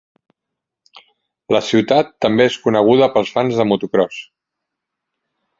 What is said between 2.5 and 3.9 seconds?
és coneguda pels fans de